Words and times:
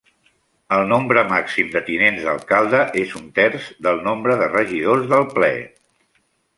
El 0.77 0.85
nombre 0.91 1.23
màxim 1.31 1.69
de 1.75 1.83
tinents 1.91 2.25
d'alcalde 2.29 2.81
és 3.05 3.15
un 3.23 3.31
terç 3.39 3.71
del 3.89 4.05
nombre 4.11 4.41
de 4.43 4.53
regidors 4.59 5.09
del 5.17 5.33
Ple. 5.39 5.55